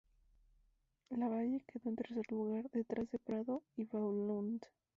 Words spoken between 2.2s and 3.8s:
lugar, detrás de Prado